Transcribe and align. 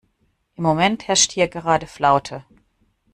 Im 0.55 0.63
Moment 0.63 1.07
herrscht 1.07 1.31
hier 1.33 1.47
gerade 1.47 1.85
Flaute. 1.85 2.43